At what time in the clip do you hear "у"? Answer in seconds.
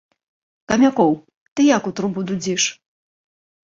1.93-1.95